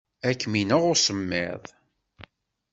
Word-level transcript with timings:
Ad 0.27 0.35
kem-ineɣ 0.39 0.81
usemmiḍ. 0.91 1.63